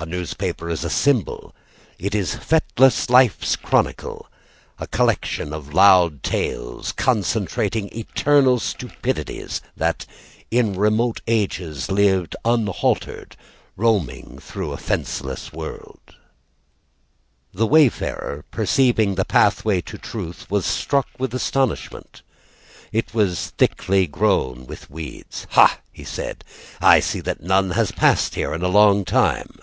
[0.00, 1.52] A newspaper is a symbol;
[1.98, 4.28] It is fetless life's chronical,
[4.78, 10.06] A collection of loud tales Concentrating eternal stupidities, That
[10.52, 13.36] in remote ages lived unhaltered,
[13.76, 16.14] Roaming through a fenceless world.
[17.52, 22.22] The wayfarer, Perceiving the pathway to truth, Was struck with astonishment.
[22.92, 25.48] It was thickly grown with weeds.
[25.50, 26.44] "Ha," he said,
[26.80, 29.56] "I see that none has passed here "In a long time."